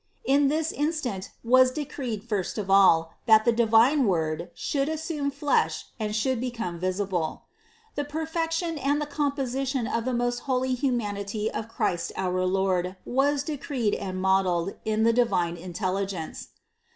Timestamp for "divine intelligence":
15.13-16.47